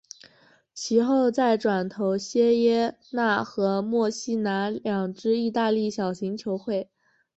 [0.73, 6.89] 其后再转投锡耶纳和墨西拿两支意大利小型球会。